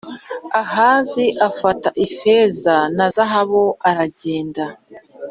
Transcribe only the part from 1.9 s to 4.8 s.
ifeza na zahabu aragenda